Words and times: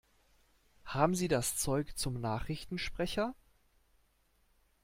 Haben 0.83 1.13
Sie 1.13 1.27
das 1.27 1.57
Zeug 1.57 1.95
zum 1.95 2.15
Nachrichtensprecher? 2.19 3.35